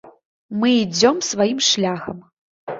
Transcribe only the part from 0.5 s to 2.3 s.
Мы ідзём сваім шляхам.